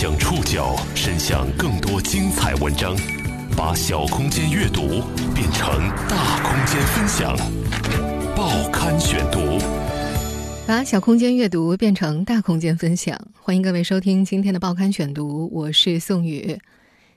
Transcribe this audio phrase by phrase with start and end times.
[0.00, 2.96] 将触角伸向更多精彩文章，
[3.54, 5.02] 把小空间阅读
[5.34, 7.36] 变成大空间分享。
[8.34, 9.58] 报刊选读，
[10.66, 13.14] 把小空间阅读变成大空间分享。
[13.42, 16.58] 欢迎各位收听今天的报刊选读，我是宋宇。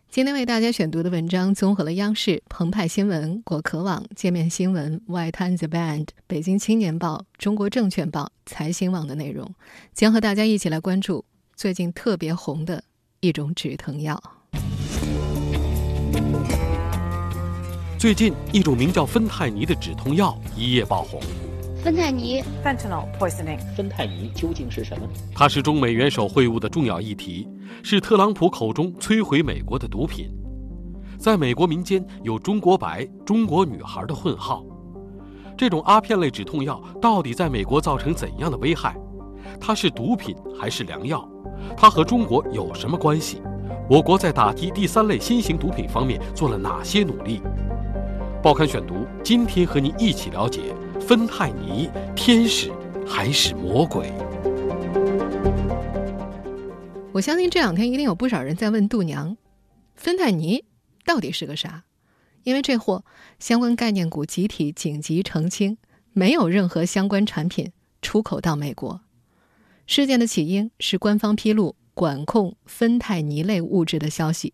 [0.09, 9.55] 今天为大家选读的文章综合了央视、澎湃新闻、果壳网、界面新闻、外滩 The Band、北京青年报、中国证券报、财新网的内容，
[9.93, 11.23] 将和大家一起来关注。
[11.55, 12.83] 最近特别红的
[13.19, 14.21] 一种止疼药。
[17.97, 21.21] 最近，一种名叫芬太尼的止痛药一夜爆红。
[21.83, 25.07] 芬太尼 （fentanyl poisoning），芬太尼究竟是什么？
[25.33, 27.47] 它是中美元首会晤的重要议题，
[27.83, 30.29] 是特朗普口中摧毁美国的毒品。
[31.19, 34.65] 在美国民间有“中国白”“中国女孩”的混号。
[35.55, 38.97] 这种阿片类止痛药到底在美国造成怎样的危害？
[39.61, 41.29] 它是毒品还是良药？
[41.75, 43.41] 它和中国有什么关系？
[43.89, 47.41] 我国在打击第三类新型毒品方面做了哪些努力？
[48.41, 52.71] 报刊选读，今天和您一起了解芬太尼，天使
[53.05, 54.11] 还是魔鬼？
[57.11, 59.37] 我相信这两天一定有不少人在问度娘，
[59.95, 60.65] 芬太尼
[61.05, 61.83] 到底是个啥？
[62.43, 63.05] 因为这货
[63.39, 65.77] 相关概念股集体紧急澄清，
[66.11, 67.71] 没有任何相关产品
[68.01, 69.01] 出口到美国。
[69.85, 74.53] 事件的起因是官方披露管控芬太尼类物质的消息。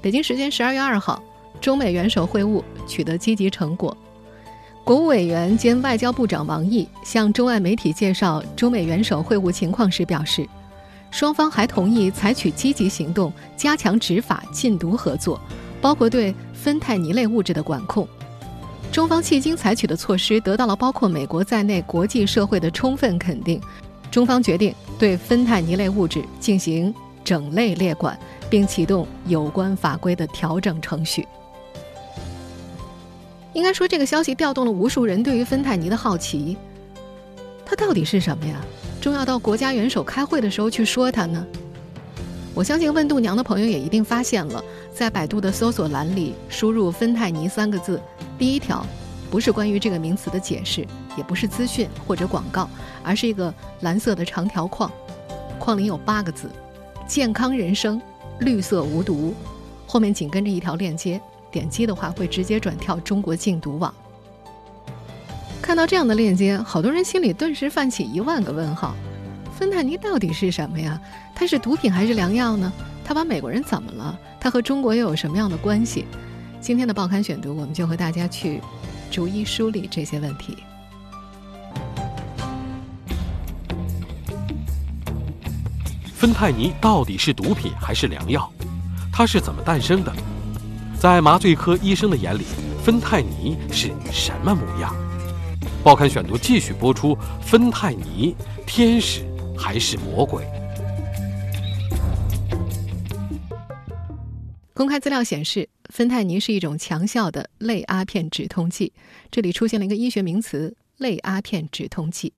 [0.00, 1.22] 北京时间十二月二号，
[1.60, 3.96] 中美元首会晤取得积极成果。
[4.84, 10.48] 国务委员兼外交部长王毅向中外媒体介绍中美元首会晤情况时表示，
[11.10, 15.40] 双方还同意采取积极行动，加强执法禁毒合作，
[15.80, 18.08] 包括对芬太尼类物质的管控。
[18.92, 23.58] 中方迄今采取的措施得到了包括美国在内国际社会的充分肯定。
[24.10, 28.18] 中方决定对芬太尼类物质进行整类列管，
[28.50, 31.26] 并启动有关法规的调整程序。
[33.54, 36.58] 应该说，这个消息调动了无数人对于芬太尼的好奇。
[37.64, 38.60] 它到底是什么呀？
[39.00, 41.46] 重要到国家元首开会的时候去说它呢？
[42.54, 44.62] 我相信问度娘的朋友也一定发现了，
[44.94, 48.00] 在百度的搜索栏里输入“芬太尼”三个字。
[48.38, 48.86] 第一条，
[49.30, 50.86] 不是关于这个名词的解释，
[51.16, 52.68] 也不是资讯或者广告，
[53.02, 54.92] 而是一个蓝色的长条框，
[55.58, 56.50] 框里有八个字
[57.08, 58.00] ：“健康人生，
[58.40, 59.32] 绿色无毒”，
[59.88, 61.18] 后面紧跟着一条链接，
[61.50, 63.92] 点击的话会直接转跳中国禁毒网。
[65.62, 68.94] 看到这样的链接，好多人心里顿时泛起一万个问号：
[69.58, 71.00] 芬太尼到底是什么呀？
[71.34, 72.72] 它是毒品还是良药呢？
[73.04, 74.18] 它把美国人怎么了？
[74.40, 76.04] 它和中国又有什么样的关系？
[76.60, 78.60] 今天的报刊选读，我们就和大家去
[79.10, 80.56] 逐一梳理这些问题。
[86.14, 88.50] 芬太尼到底是毒品还是良药？
[89.12, 90.12] 它是怎么诞生的？
[90.98, 92.44] 在麻醉科医生的眼里，
[92.82, 94.94] 芬太尼是什么模样？
[95.82, 98.36] 报刊选读继续播出：芬太尼，
[98.66, 99.26] 天使
[99.62, 100.44] 还是魔鬼？
[104.74, 105.68] 公开资料显示。
[105.92, 108.94] 芬太尼是一种强效的类阿片止痛剂，
[109.30, 112.32] 这里出现了一个医学名词“类阿片止痛剂”。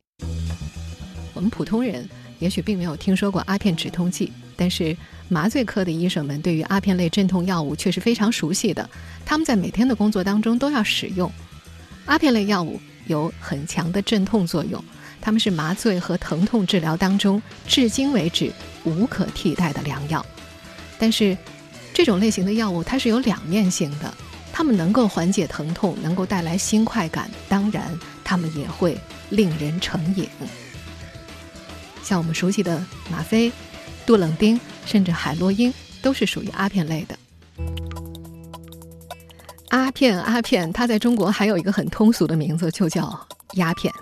[1.34, 2.08] 我们普通人
[2.40, 4.96] 也许并没有听说过阿片止痛剂，但是
[5.28, 8.90] 麻醉科的医生们对于阿片类镇痛药物却是非常熟悉的，
[9.24, 11.30] 他们在每天的工作当中都要使用。
[12.06, 14.82] 阿片类药物有很强的镇痛作用，
[15.24, 18.52] 它们是麻醉和疼痛治疗当中至今为止
[18.84, 20.24] 无可替代的良药，
[20.98, 21.36] 但是。
[21.96, 24.12] 这种类型的药物，它是有两面性的，
[24.52, 28.98] 它们能够缓解疼痛，能够带来新快感，当然，它们也会
[29.30, 30.28] 令人成瘾。
[32.02, 33.52] 像我们熟悉的吗啡、
[34.04, 37.16] 杜冷丁，甚至海洛因，都是属于阿片类的。
[39.68, 43.16] 阿片，阿片，它在中国还有一个很通俗的名字，就叫
[43.52, 43.94] 鸦片。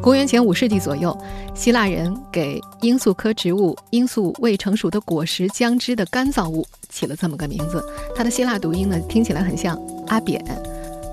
[0.00, 1.16] 公元前五世纪左右，
[1.54, 7.84] 希腊人给罂粟科植物罂粟未成熟的果实浆汁的干燥物起了这么个名字。
[8.14, 10.42] 它的希腊读音呢，听起来很像阿扁。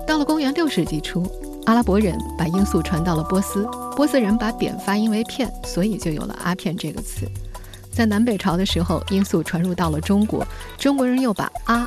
[0.06, 1.26] 到了公元六世纪初，
[1.66, 3.64] 阿拉伯人把罂粟传到了波斯，
[3.96, 7.26] 波斯人把扁发音为片，所以就有了阿片这个词。
[7.92, 10.46] 在南北朝的时候，罂粟传入到了中国，
[10.78, 11.86] 中国人又把阿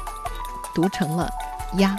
[0.75, 1.29] 读成了
[1.77, 1.97] 鸦，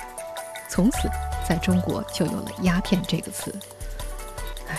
[0.69, 1.09] 从此
[1.49, 3.53] 在中国就有了鸦片这个词。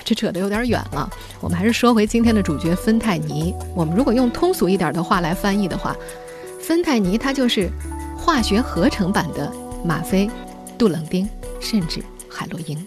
[0.04, 1.10] 这扯得有点远了，
[1.40, 3.54] 我们还是说回今天的主角芬太尼。
[3.76, 5.96] 我们如果用通俗一点的话来翻译的话，
[6.60, 7.70] 芬太尼它就是
[8.18, 9.52] 化学合成版的
[9.84, 10.30] 吗啡、
[10.78, 11.28] 杜冷丁，
[11.60, 12.78] 甚至海洛因。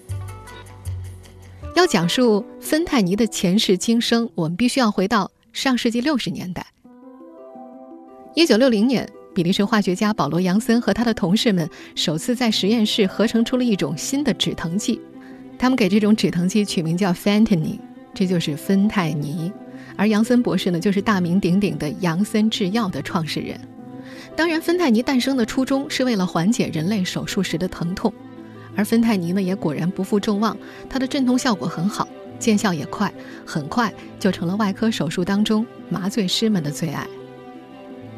[1.74, 6.64] 要讲述芬太尼的前世今生，我们必须要回到上世纪六十年代。
[8.34, 15.00] 一九六零年，比利时化学家保罗·杨森和他的同事们首次在实验室合成出了一种新的止疼剂，
[15.64, 17.78] 他们给这种止疼剂取名叫 fentanyl，
[18.12, 19.50] 这就是芬太尼。
[19.96, 23.58] 而杨森博士呢，就是大名鼎鼎的杨森制药的创始人。
[24.36, 28.12] 当然，芬太尼诞生的初衷是为了缓解人类手术时的疼痛，
[28.76, 30.54] 而芬太尼呢，也果然不负众望，
[30.90, 32.06] 它的镇痛效果很好，
[32.38, 33.10] 见效也快，
[33.46, 33.90] 很快
[34.20, 37.06] 就成了外科手术当中麻醉师们的最爱。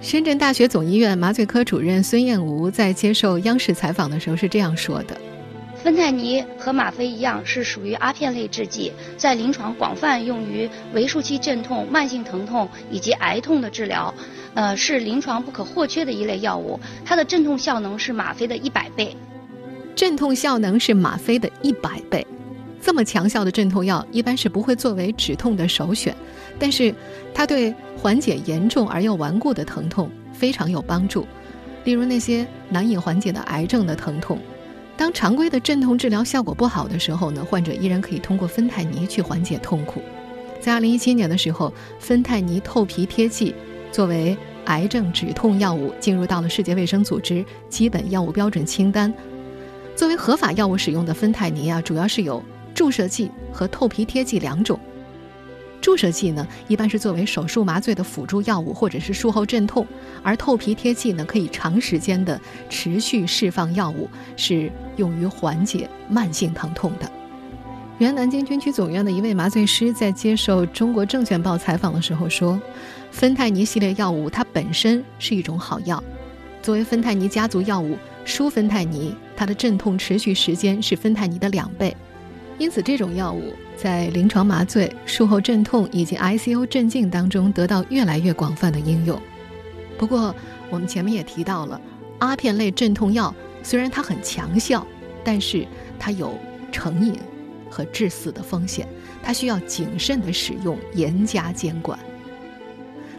[0.00, 5.16] 深圳大学总医院麻醉科主任孙燕吴在接受央视采访的时候是这样说的。
[5.86, 14.12] 芬太尼和吗啡一样，是属于阿片类制剂，在临床广泛用于围术期镇痛、慢性疼痛以及癌痛的治疗，
[14.54, 16.80] 呃，是临床不可或缺的一类药物。
[17.04, 19.16] 它的镇痛效能是吗啡的一百倍，
[19.94, 22.26] 镇痛效能是吗啡的一百倍，
[22.82, 26.12] 这么强效的镇痛药一般是不会作为止痛的首选，
[26.58, 26.92] 但是
[27.32, 31.24] 它对缓解严重而又顽固的疼痛非常有帮助，
[31.84, 34.36] 例如那些难以缓解的癌症的疼痛。
[34.96, 40.02] 当常规的镇痛治疗效果不好的时候呢，患者依然可以通过芬太尼去缓解痛苦。
[40.60, 43.54] 在2017年的时候，芬太尼透皮贴剂
[43.92, 49.12] 作为癌症止痛药物进入到了世界卫生组织基本药物标准清单。
[49.94, 52.42] 作为合法药物使用的芬太尼啊，主要是有
[52.74, 54.80] 注射剂和透皮贴剂两种。
[55.86, 59.84] 注射剂呢，一般是作为手术麻醉的辅助药物，或者是术后镇痛；
[60.20, 67.08] 而透皮贴剂呢，可以长时间的持续释放药物，是用于缓解慢性疼痛的。
[67.98, 72.60] 原南京军区总院的一位麻醉师在接受《中国证券报》采访的时候说
[73.12, 76.02] ：“芬太尼系列药物它本身是一种好药，
[76.62, 81.96] 作为芬太尼家族药物，舒芬太尼它的镇痛持续时间是芬太尼的两倍。”
[82.58, 89.20] 因此，这种药物在临床麻醉、术后镇痛以及 ICU 镇静当中得到越来越广泛的应用。
[89.98, 90.34] 不过，
[90.70, 91.78] 我们前面也提到了，
[92.18, 94.86] 阿片类镇痛药虽然它很强效，
[95.22, 95.66] 但是
[95.98, 96.38] 它有
[96.72, 97.14] 成瘾
[97.68, 98.88] 和致死的风险，
[99.22, 101.98] 它需要谨慎的使用，严加监管。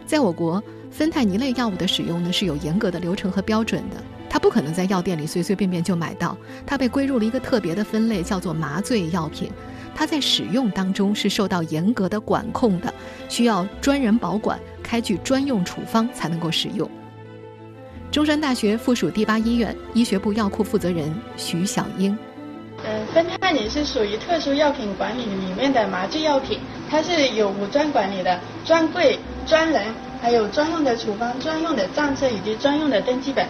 [0.04, 4.02] 在我国，芬太尼类药物的使用呢是有严格的流程和标准的。
[4.30, 6.36] 它不可能在药店里随随便便就买到，
[6.66, 9.50] 它被归入了一个特别的分类，叫做麻醉药品。
[9.94, 12.92] 它在使用当中是受到严格的管控的，
[13.28, 16.88] 需要专人保管，开具专用处方才能够使用。
[18.10, 22.16] 中山大学附属第八医院医学部药库负责人徐小英：
[22.84, 29.86] 呃，芬太尼是属于特殊药品管理里面的麻醉药品，它是有五专管理的，专柜、专人，
[30.22, 33.46] 还有专用的处方、专用的账册以及专用的登记本。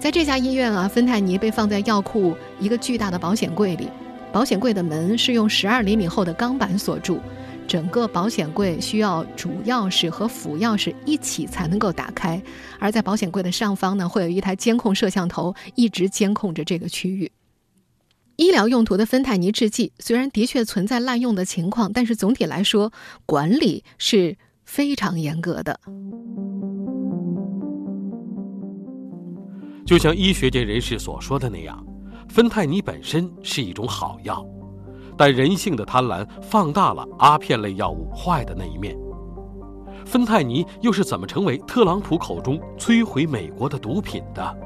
[0.00, 3.86] 在这家医院啊，芬太尼被放在药库一个巨大的保险柜里，
[4.32, 7.20] 保险柜的门是用十二厘米厚的钢板锁住，
[7.68, 12.42] 整个保险柜需要主钥匙和辅钥匙一起才能够打开。
[12.78, 17.30] 而在保险柜的上方呢，会有一台监控摄像头一直监控着这个区域。
[18.36, 22.90] 医疗用途的芬太尼制剂虽然的确存在滥用的情况，但是总体来说
[23.26, 25.78] 管理是非常严格的。
[29.90, 31.84] 就像医学界人士所说的那样，
[32.28, 34.46] 芬太尼本身是一种好药，
[35.16, 38.96] 但人性的贪婪放大了阿片类药物坏的那一面。
[40.06, 44.56] 芬太尼又是怎么成为特朗普口中摧毁美国的毒品的？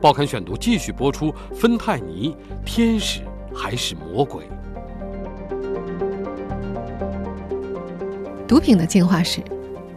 [0.00, 4.44] 报刊选读继续播出：芬太尼，天使还是魔鬼？
[8.46, 9.42] 毒品的进化史，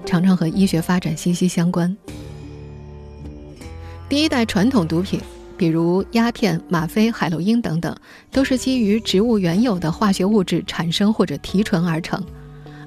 [0.04, 1.96] 常常和医学发展息息相关。
[4.10, 5.20] 第一代传统毒品，
[5.58, 7.94] 比如鸦片、吗啡、海洛因等等，
[8.32, 12.18] 都是基于植物原有的化学物质产生或者提纯而成；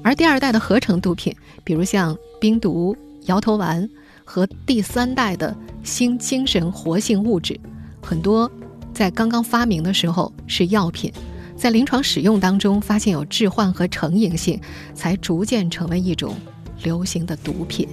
[0.02, 2.96] 而第二代的合成毒品，比如像冰毒、
[3.26, 3.86] 摇头丸
[4.24, 7.58] 和第三代的新精神活性物质，
[8.00, 8.50] 很多
[8.94, 11.12] 在刚刚发明的时候是药品，
[11.54, 14.58] 在临床使用当中发现有致幻和成瘾性，
[14.94, 16.34] 才逐渐成为一种
[16.82, 17.86] 流行的毒品。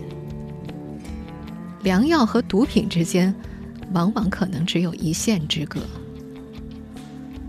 [1.88, 3.34] 良药和毒品之间，
[3.94, 5.80] 往往可能只有一线之隔。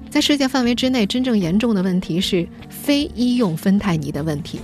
[0.09, 4.61] 在世界范围之内，真正严重的问题是非医用芬太尼的问题。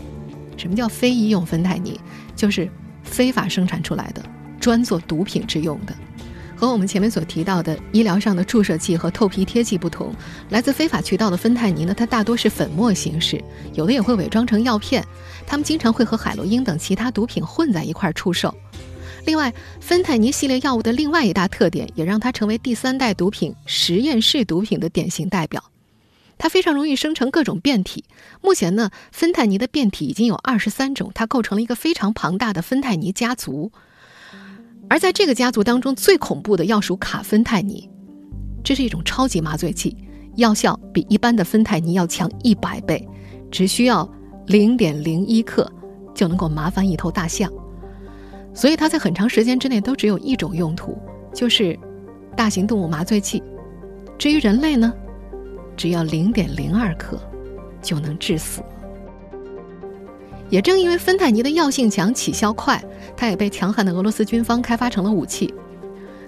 [0.57, 1.99] 什么叫非医用芬太尼？
[2.37, 2.71] 就是
[3.03, 4.23] 非法生产出来的，
[4.61, 5.93] 专做毒品之用的。
[6.55, 10.15] 和我们前面所提到的医疗上的注射剂和透皮贴剂不同，
[10.51, 15.05] 来自非法渠道的芬太尼呢，它大多是粉末形式，有的也会伪装成药片。
[15.45, 18.55] 它们经常会和海洛因等其他毒品混在一块儿出售。
[19.27, 25.65] 另外，芬太尼系列药物的另外一大特点，也让它成为第三代毒品、实验室毒品的典型代表。
[26.37, 28.05] 它非常容易生成各种变体。
[28.43, 33.73] 目前呢，芬太尼的变体已经有二十三种，它构成了一个非常庞大的芬太尼家族。
[34.91, 37.89] 而在这个家族当中，最恐怖的要数卡芬太尼，
[38.63, 39.97] 这是一种超级麻醉剂，
[40.37, 43.09] 药效比一般的芬太尼要强一百倍，
[43.51, 44.07] 只需要
[44.47, 45.73] 零点零一克
[46.15, 47.51] 就能够麻翻一头大象。
[48.55, 50.97] 所以它在很长时间之内都只有一种用途，
[51.35, 51.79] 就是
[52.37, 53.43] 大型动物麻醉剂。
[54.17, 54.95] 至于人类呢，
[55.77, 57.21] 只要零点零二克
[57.83, 58.63] 就能致死。
[60.51, 62.81] 也正因为芬太尼的药性强、起效快，
[63.17, 65.53] 它也被强悍的俄罗斯军方开发成了武器。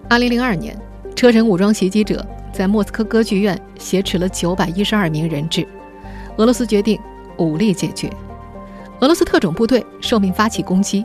[0.08, 0.76] 二零零二年，
[1.14, 5.64] 车臣武装袭击者在莫斯科歌剧院挟持了九百一十二名人质，
[6.38, 6.98] 俄罗斯决定
[7.38, 8.10] 武力解决。
[9.00, 11.04] 俄罗斯特种部队受命发起攻击，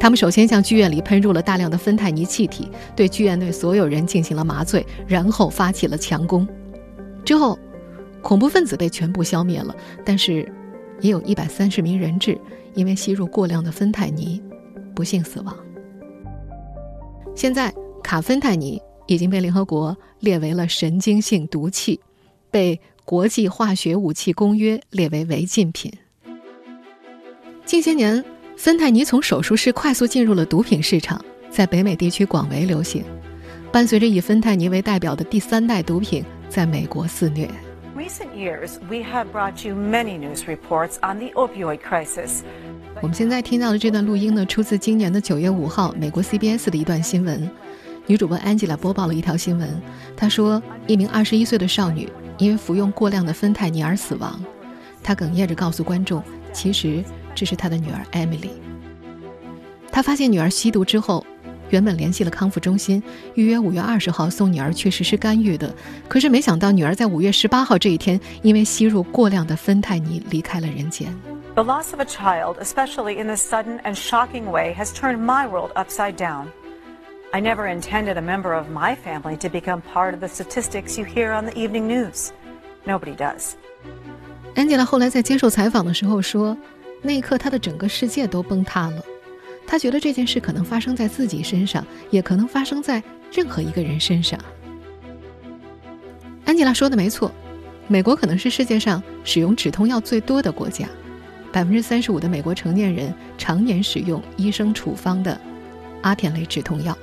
[0.00, 6.48] 他们首先向剧院里喷入了大量的芬太尼气体，对剧院内所有人进行了麻醉，然后发起了强攻。
[7.24, 7.56] 之后，
[8.20, 10.50] 恐怖分子被全部消灭了，但是。
[11.02, 12.38] 也有一百三十名人质
[12.74, 14.38] 因为吸入过量的芬太尼，
[14.94, 15.56] 不幸死亡。
[17.34, 21.98] 现在，卡芬太尼已经被联合国列为了神经性毒气，
[22.50, 25.90] 被国际化学武器公约列为违禁品。
[27.64, 28.22] 近些年，
[28.62, 33.02] 芬太尼从手术室快速进入了毒品市场，在北美地区广为流行。
[33.72, 37.48] 伴随着以芬太尼为代表的第三代毒品在美国肆虐。
[37.96, 42.40] recent years, we have brought you many news reports on the opioid crisis.
[43.00, 47.50] 我们现在听到的这段录音呢，出自今年的九月五号美国 CBS 的一段新闻。
[48.06, 49.80] 女主播 Angela 播报了一条新闻，
[50.14, 54.38] 她说，一名二十一岁的少女因为服用过量的芬太尼而死亡。
[55.02, 57.02] 他哽咽着告诉观众，其实
[57.34, 58.50] 这是他的女儿 Emily。
[59.90, 61.24] 他发现女儿吸毒之后。
[61.70, 63.00] 原本联系了康复中心，
[63.34, 65.72] 预约五月二十号送女儿去实施干预的，
[66.08, 71.16] 可是没想到女儿在五月十八号这一天，因为吸入过量的芬太尼离开了人间。
[71.54, 75.70] The loss of a child, especially in this sudden and shocking way, has turned my world
[75.76, 76.46] upside down.
[77.30, 81.04] I never intended a member of my family to become part of the statistics you
[81.04, 82.32] hear on the evening news.
[82.84, 83.54] Nobody does.
[84.54, 86.56] Angela 后来在接受采访的时候说，
[87.02, 89.02] 那一刻她的整个世界都崩塌了。
[89.66, 93.02] 她觉得这件事可能发生在自己身上，也可能发生在
[93.32, 94.38] 任何一个人身上。
[96.44, 97.32] 安吉拉说的没错，
[97.86, 100.88] 美国可能是世界上使用止痛药最多的国家，
[101.52, 105.40] 百分之三十五的美国成年人常年使用医生处方的
[106.02, 106.96] 阿片类止痛药。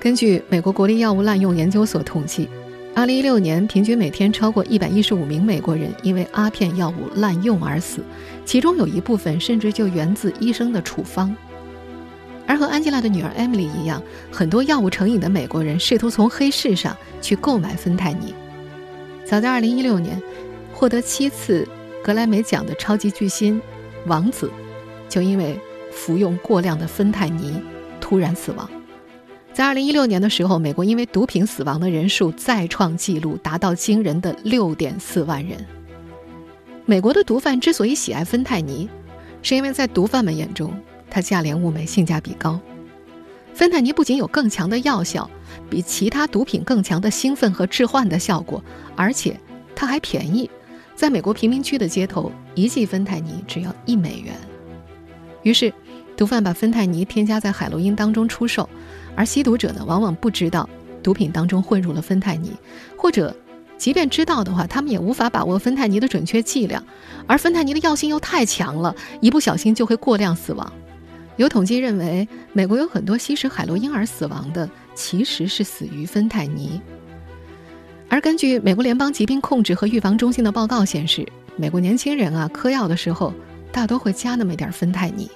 [0.00, 2.48] 根据美国国立药物滥用研究所统计。
[2.96, 8.02] 二零一六年，平均每天超过一百一十五名美国人因为阿片药物滥用而死，
[8.46, 11.36] 其中有一部分甚至就源自医生的处方。
[12.46, 18.32] 而和安吉拉的女儿 Emily 一样，很多药物成瘾的美国人试图从黑市上去购买芬太尼。
[19.26, 20.18] 早在二零一六年，
[20.72, 21.68] 获得七次
[22.02, 23.60] 格莱美奖的超级巨星
[24.06, 24.50] 王子，
[25.06, 25.60] 就因为
[25.92, 27.60] 服用过量的芬太尼
[28.00, 28.66] 突然死亡。
[29.56, 35.56] 在二零一六年的时候，美国因为毒品死亡的人数再创纪录，达到惊人的六点四万人。
[36.84, 38.86] 美国的毒贩之所以喜爱芬太尼，
[39.40, 42.60] 是因为在毒贩们眼中，它价廉物美，性价比高。
[43.54, 45.30] 芬太尼不仅有更强的药效，
[45.70, 48.62] 比其他毒品更强的兴奋和致幻的效果，
[48.94, 49.40] 而且
[49.74, 50.50] 它还便宜。
[50.94, 54.34] 在美国贫民区的街头，一剂芬太尼只要一美元。
[55.42, 55.72] 于是，
[56.16, 58.68] 毒贩把芬太尼添加在海洛因当中出售。
[59.14, 60.68] 而吸毒者呢，往往不知道
[61.02, 62.52] 毒品当中混入了芬太尼，
[62.96, 63.34] 或者
[63.78, 66.82] 即便知道的话，他们也无法把握芬太尼的准确剂量。
[67.26, 70.72] 而芬太尼的药性又太强了，一不小心就会过量死亡。
[71.36, 76.80] 有统计认为，美国有很多吸食海洛因而死亡的，其实是死于芬太尼。
[78.08, 83.34] 而根据美国联邦疾病控制和预防中心的报告显示，美国年轻人啊，嗑药的时候
[83.72, 85.30] 大多会加那么一点芬太尼。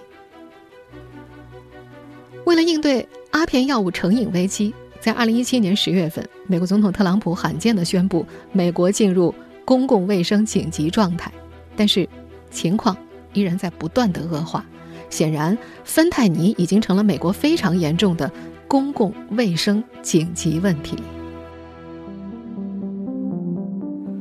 [2.44, 11.30] 为了应对阿片药物成瘾危机，在二零一七年十月份，美国总统特朗普罕见的宣布美国进入公共卫生紧急状态。
[11.76, 12.08] 但是，
[12.50, 12.96] 情况
[13.32, 14.64] 依然在不断的恶化。
[15.08, 18.30] 显然，芬太尼已经成了美国非常严重的
[18.66, 20.96] 公共卫生紧急问题。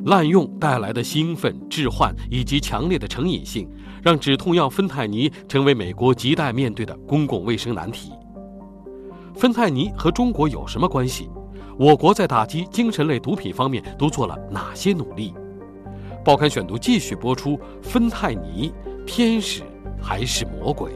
[0.06, 3.70] 滥用带来的兴奋、致幻以及强烈的成瘾性，
[4.01, 8.12] 让止痛药芬太尼成为美国亟待面对的公共卫生难题。
[9.36, 11.29] 芬太尼和中国有什么关系？
[11.77, 15.34] 我国在打击精神类毒品方面都做了哪些努力？
[16.25, 18.74] 报刊选读继续播出：芬太尼，
[19.06, 19.63] 天使
[20.01, 20.91] 还是魔鬼？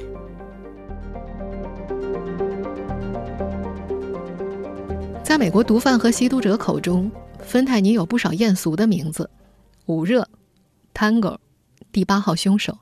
[5.24, 7.10] 在美国毒贩和吸毒者口中，
[7.46, 9.30] 芬太尼有不少艳俗的名字，
[9.86, 10.28] 捂热、
[10.94, 11.38] Tango、
[11.92, 12.80] 第八号凶手。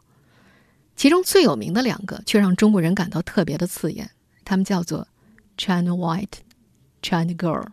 [0.96, 4.12] 其中最有名的两个却让中国人感到特别的刺眼，
[4.46, 5.08] 他们叫做
[5.58, 6.40] China White、
[7.02, 7.66] China Girl，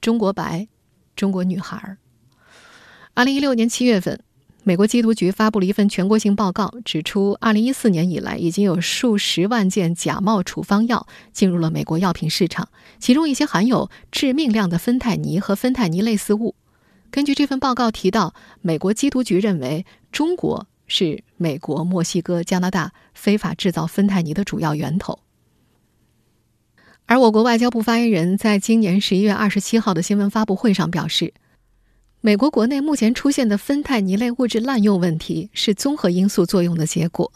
[0.00, 0.68] 中国白、
[1.16, 1.96] 中国女孩。
[3.14, 4.22] 二零一六年七月份。
[4.68, 16.54] 美国缉毒局发布了一份全国性报告，指出，二零一四年以来，已经有数十万件假冒处方药进入了美国药品市场，其中一些含有致命量的芬太尼和芬太尼类似物。
[17.10, 25.20] 根据这份报告提到，美国缉毒局认为，中国是美国、墨西哥、加拿大非法制造芬太尼的主要源头。
[27.06, 31.32] 而我国外交部发言人在今年十一月二十七号的新闻发布会上表示。
[32.20, 37.32] 美国国内目前出现的芬太尼类物质滥用问题是综合因素作用的结果。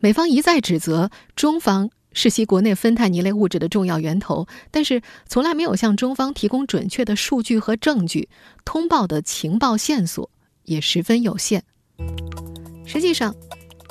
[0.00, 8.28] 美方一再指责中方是其国内芬太尼类物质的重要源头，但是从来没有向中方提供准确的数据和证据，
[8.66, 10.28] 通报的情报线索
[10.64, 11.64] 也十分有限。
[12.84, 13.34] 实际上，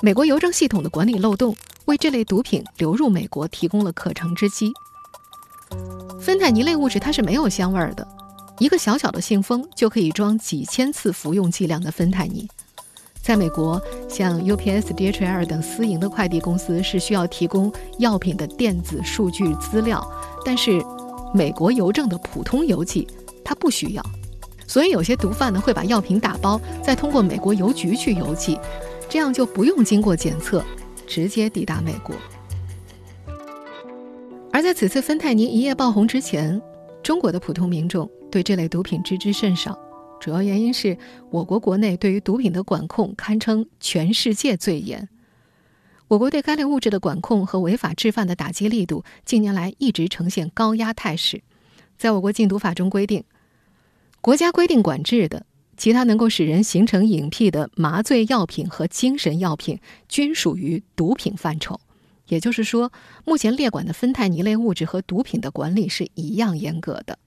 [0.04, 4.72] 美国邮政系统的管理漏洞为这类毒品流入美国提供了可乘之机。
[6.20, 8.08] 芬太尼类物质它是没有香味儿的。
[8.62, 12.48] 一个小小的信封就可以装几千次服用剂量的芬太尼。
[13.20, 20.08] 在美国，像 UPS、DHL 等私营的快递公司是需要提供药品的电子数据资料，
[20.46, 20.80] 但是
[21.34, 23.08] 美国邮政的普通邮寄
[23.44, 24.06] 它不需要。
[24.68, 28.60] 所以有些毒贩呢会把药品打包，再通过美国邮局去邮寄，
[29.10, 30.64] 这样就不用经过检测，
[31.08, 32.16] 直接抵达美国。
[34.52, 36.62] 而在此次芬太尼一夜爆红之前，
[37.04, 38.10] 中国的普通民众。
[38.32, 39.78] 对这类毒品知之甚少，
[40.18, 40.98] 主要原因是
[41.32, 45.10] 我国国内对于毒品的管控堪称全世界最严。
[46.08, 51.44] 我国对该类物质的管控和违法制贩的打击力度近年来一直呈现高压态势。
[51.98, 53.26] 在我国禁毒法中规定，
[54.22, 59.78] 国家规定管制的其他能够使人形成瘾癖的麻醉药品和精神药品
[60.08, 61.82] 均属于毒品范畴。
[62.32, 62.90] 也就是说，
[63.26, 67.20] 目前列管的芬太尼类物质和毒品的管理是一样严格的。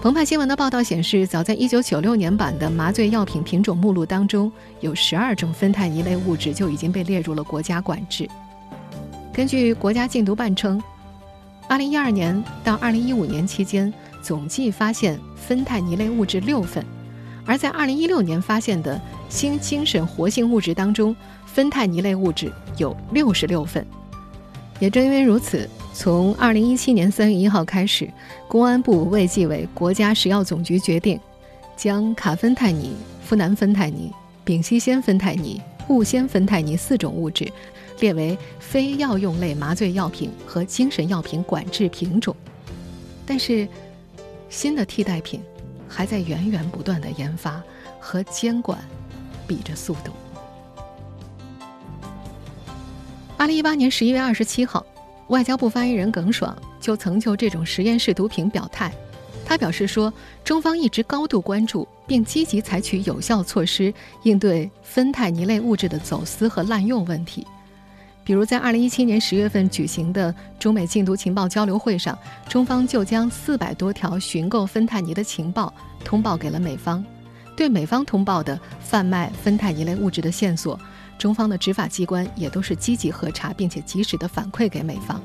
[0.00, 8.26] 澎湃新闻的报道显示，早在1996年版的麻醉药品品种目录当中，有12种芬太尼类物质就已经被列入了国家管制。
[9.34, 10.82] 根据国家禁毒办称
[11.68, 13.92] ，2012年到2015年期间，
[14.22, 16.82] 总计发现芬太尼类物质六份，
[17.44, 21.14] 而在2016年发现的新精神活性物质当中，
[21.52, 23.86] 芬太尼类物质有66份。
[24.78, 25.68] 也正因为如此。
[25.92, 28.08] 从二零一七年三月一号开始，
[28.48, 31.20] 公安部卫计委国家食药总局决定，
[31.76, 32.94] 将卡芬太尼、
[33.28, 34.10] 呋喃芬太尼、
[34.44, 37.50] 丙烯酰芬太尼、戊酰芬太尼四种物质
[37.98, 42.34] 列为非药用类麻醉药品和精神药品管制品种。
[43.26, 43.68] 但是，
[44.48, 45.42] 新的替代品
[45.88, 47.60] 还在源源不断的研发
[47.98, 48.78] 和监管
[49.46, 50.12] 比着速度。
[53.40, 54.84] 二零一八年十一月二十七号。
[55.28, 58.92] 外交部发言人耿爽就曾就这种实验室毒品表态，
[59.46, 60.12] 他表示说，
[60.44, 67.46] 中方一直高度关注，并积极采取有效措施应对芬太尼类物质的走私和滥用问题。
[68.24, 75.72] 比如，在2017年10月份举行的中美禁毒情报交流会上，中方就将400多条寻购芬太尼的情报
[76.04, 77.02] 通报给了美方，
[77.56, 80.78] 对美方通报的贩卖芬太尼类物质的线索。
[81.20, 85.20] 中方的执法机关也都是积极核查，并且及时的反馈给美方。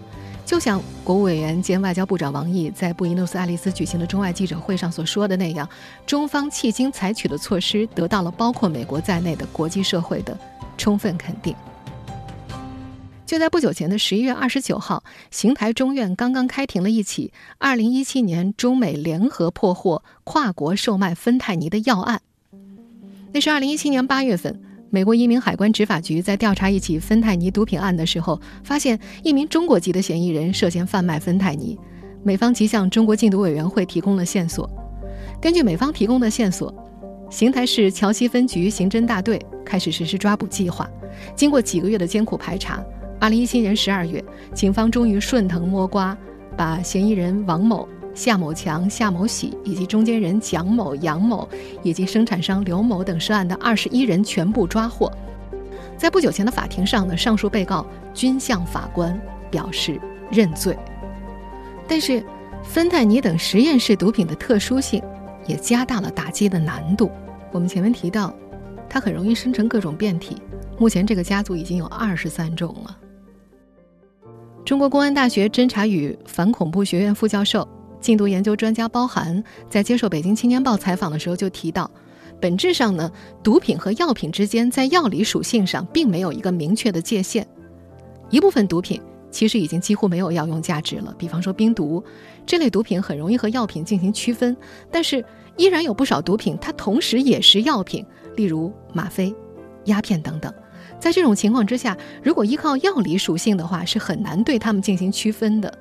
[0.45, 5.67] 就像国务委员兼外交部长王毅在布宜诺斯艾利斯举行的中外记者会上所说的那样，
[6.05, 10.37] 中方迄今采取的措施得到了包括美国在内的国际社会的
[10.77, 11.55] 充分肯定。
[13.25, 22.21] 就在不久前的十一月二十九号，邢台中院刚刚开庭了一起二零一七年中美联合破获跨国售卖芬太尼的要案。
[23.31, 24.61] 那是二零一七年八月份。
[24.89, 31.77] 美国一名海关执法局在调查一起芬太尼毒品案的时候，发现一名中国籍的嫌疑人涉嫌贩卖芬太尼。
[32.23, 34.69] 美方即向中国禁毒委员会提供了线索。
[35.41, 36.73] 根据美方提供的线索，
[37.29, 40.89] 邢台市桥西分局刑侦大队开始实施抓捕计划。
[41.35, 42.83] 经过几个月的艰苦排查
[43.19, 46.17] ，2017年12月，警方终于顺藤摸瓜，
[46.55, 47.87] 把嫌疑人王某。
[48.15, 51.47] 夏某强、夏某喜以及中间人蒋某、杨某
[51.83, 55.11] 以及生产商刘某等涉案的二十一人全部抓获。
[55.97, 59.19] 在不久前的法庭上呢，上述被告均向法官
[59.51, 59.99] 表示
[60.31, 60.77] 认罪。
[61.87, 62.23] 但是，
[62.63, 65.03] 芬太尼等实验室毒品的特殊性
[65.45, 67.11] 也加大了打击的难度。
[67.51, 68.33] 我们前面提到，
[68.89, 70.37] 它很容易生成各种变体。
[70.79, 72.97] 目前，这个家族已经有二十三种了。
[74.65, 77.67] 中国公安大学侦查与反恐怖学院副教授。
[78.05, 81.89] 禁毒研究专家包含在接受北京青年报采访的时候就提到，
[82.39, 87.47] 本质上呢，毒品和药品之间在药理属性上并没有一个明确的界限。
[88.29, 92.03] 一部分毒品其实已经几乎没有药用价值了，比方说冰毒
[92.45, 94.55] 这类毒品很容易和药品进行区分，
[94.91, 95.25] 但是
[95.57, 99.33] 依然有不少毒品它同时也是药品，例如吗啡、
[99.85, 100.53] 鸦片等等。
[100.99, 105.79] 在这种情况之下，如果依靠药理属性的话，是很难对它们进行区分的。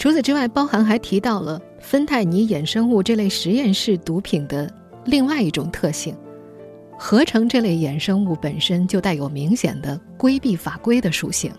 [0.00, 4.72] 除此之外，包含还提到了芬太尼衍生物这类实验室毒品的
[5.04, 6.16] 另外一种特性：
[6.98, 11.52] 合成这类衍生物本身就带有明显的规避法规的属性。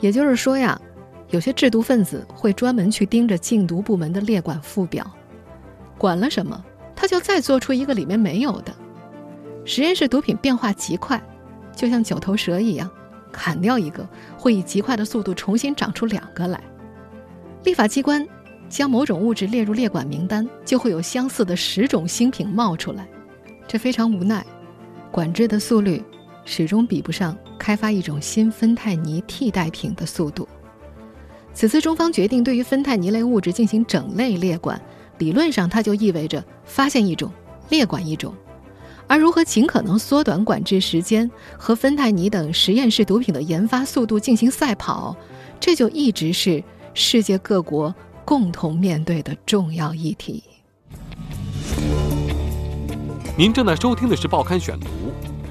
[0.00, 0.80] 也就是说呀，
[1.28, 5.06] 有些制毒分子会专门去盯着禁毒部门的列管附表，
[5.98, 6.64] 管了什么，
[6.96, 8.74] 他就再做出一个里面没有的。
[9.66, 11.22] 实验室毒品变化极快。
[11.76, 12.90] 就像九头蛇一样，
[13.30, 16.58] 砍掉一个会以极快的速度重新长出两个来。
[17.62, 18.26] 立法机关
[18.68, 23.06] 将某种物质列入列管名单，就会有相似的十种新品冒出来，
[23.68, 24.44] 这非常无奈。
[25.10, 26.02] 管制的速率
[26.44, 30.48] 始终比不上开发一种新芬太尼替代品的速度。
[31.52, 34.80] 此次中方决定对于芬太尼类物质进行整类列管，
[35.18, 37.30] 理论上它就意味着发现一种
[37.68, 38.32] 列管一种。
[39.06, 45.16] 而如何尽可能缩短管制时间和芬太尼等实验室毒品的研发速度进行赛跑，
[45.58, 46.62] 这就一直是
[46.94, 50.42] 世界各国共同面对的重要议题。
[53.36, 54.86] 您正在收听的是《报刊选读》，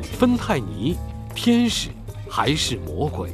[0.04, 0.96] 芬太尼，
[1.34, 1.90] 天使
[2.30, 3.32] 还是魔鬼？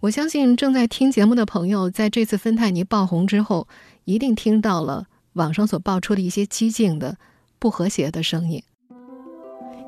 [0.00, 3.66] 我相信正在听节目的朋友，在这次芬太尼爆红之后，
[4.04, 5.06] 一定听到了。
[5.32, 7.16] 网上所爆出的一些激进的、
[7.58, 8.62] 不和谐的声音，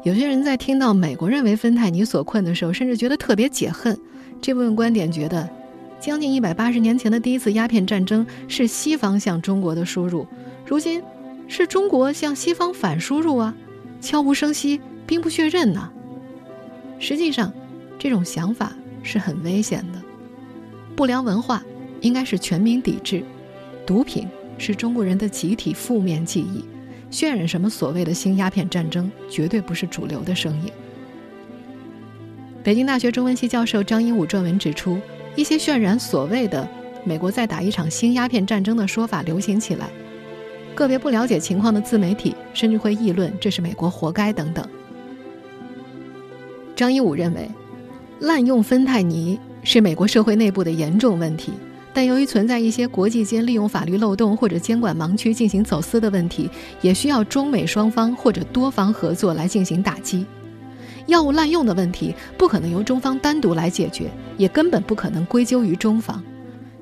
[0.02, 3.98] 有些人在听到美国认为芬太尼所困的时候，甚至觉得特别解恨。
[4.40, 5.48] 这部分观点觉得，
[6.00, 10.26] 将近一百八十年前的第一次鸦片战争是西方向中国的输入，
[10.64, 11.02] 如今
[11.48, 13.54] 是中国向西方反输入啊，
[14.00, 15.90] 悄无声息，兵不血刃呐。
[16.98, 17.52] 实际上，
[17.98, 20.00] 这种想法是很危险的。
[20.96, 21.62] 不良文化
[22.00, 23.22] 应该是全民抵制，
[23.86, 24.26] 毒品。
[24.62, 26.62] 是中国人的集体负面记忆，
[27.10, 30.70] 渲染什么所谓的新鸦片战争，绝对不是主流的声音。
[32.62, 34.98] 北京大学中文系教授张英武撰文指出，
[35.34, 36.68] 一些渲染所谓的
[37.04, 39.88] 美国在打一场新鸦片战争的说法流行起来，
[40.74, 44.66] 个别不了解情况的自媒体甚至会议论这是美国活该等等。
[46.76, 47.50] 张英武认为，
[48.20, 51.52] 滥用芬太尼是美国社会内部的严重问题。
[51.92, 56.48] 但由于存在一些国际间利用法律漏洞或者监管盲区进行走私的问题，
[56.80, 60.24] 也需要中美双方或者多方合作来进行打击。
[61.06, 66.22] 药物滥用的问题不可能由中方单独来解决，也根本不可能归咎于中方。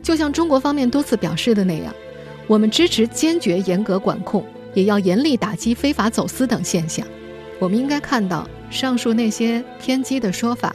[0.03, 1.95] 就像中国方面多次表示的那样，
[2.47, 4.45] 我们支持坚决严格管控，
[4.75, 7.07] 也要严厉打击非法走私等现象。
[7.59, 10.75] 我们应该看到上述那些偏激的说法，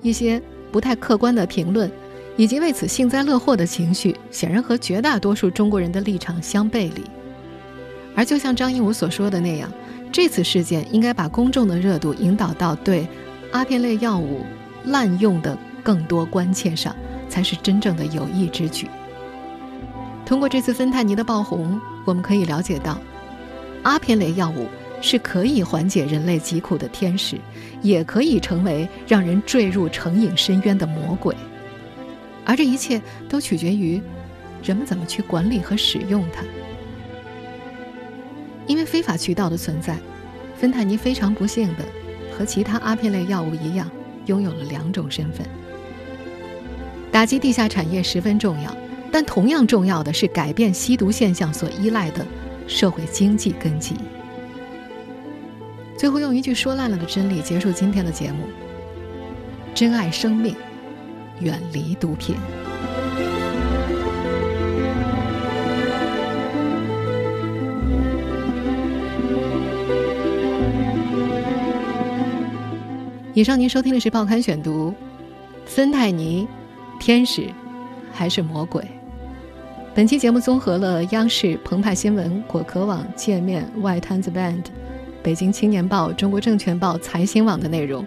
[0.00, 0.40] 一些
[0.72, 1.90] 不太客观的评论。
[2.36, 7.02] 以及为此幸灾乐祸的情绪，显然和绝大多数中国人的立场相背离。
[8.16, 9.70] 而就像张英武所说的那样，
[10.12, 13.06] 这次事件应该把公众的热度引导到对
[13.52, 14.44] 阿片类药物
[14.84, 16.94] 滥用的更多关切上，
[17.28, 18.88] 才是真正的有益之举。
[20.26, 22.98] 通过这次芬太尼的爆红，我们可以了解到，
[23.82, 24.66] 阿片类药物
[25.00, 27.36] 是可以缓解人类疾苦的天使，
[27.82, 31.34] 也可以成为让人坠入成瘾深渊的魔鬼。
[32.44, 34.00] 而这一切都取决于
[34.62, 36.42] 人们怎么去管理和使用它。
[38.66, 39.98] 因为非法渠道的存在，
[40.56, 41.84] 芬太尼非常不幸的
[42.32, 43.90] 和其他阿片类药物一样，
[44.26, 45.46] 拥有了两种身份。
[47.12, 48.74] 打击地下产业十分重要，
[49.12, 52.26] 但同样重要的是改变吸毒现象所依赖的
[52.66, 53.94] 社会经济根基。
[55.96, 58.48] 最后用一句说烂了的真理结束今天的节目：
[59.74, 60.56] 珍爱生命。
[61.40, 62.36] 远离毒品。
[73.32, 74.90] 以上您收听的是《报刊选读》，
[75.66, 76.46] 森泰尼，
[77.00, 77.48] 天使
[78.12, 78.86] 还是魔鬼？
[79.92, 84.64] 本期节目综合了央视、澎湃新闻、果壳网、界面、外滩子 band、
[85.20, 88.06] 北京青年报、中国证券报、财新网的内容。